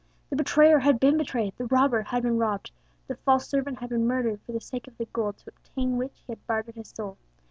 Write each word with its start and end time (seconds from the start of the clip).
The 0.31 0.35
betrayer 0.35 0.79
had 0.79 0.99
been 0.99 1.15
betrayed, 1.15 1.53
the 1.57 1.67
robber 1.67 2.01
had 2.01 2.23
been 2.23 2.39
robbed, 2.39 2.71
the 3.05 3.13
false 3.17 3.47
servant 3.47 3.77
had 3.77 3.89
been 3.91 4.07
murdered 4.07 4.41
for 4.41 4.51
the 4.51 4.59
sake 4.59 4.87
of 4.87 4.97
the 4.97 5.05
gold 5.05 5.37
to 5.37 5.51
obtain 5.51 5.95
which 5.95 6.21
he 6.25 6.31
had 6.31 6.47
bartered 6.47 6.73
his 6.73 6.89
soul. 6.89 7.19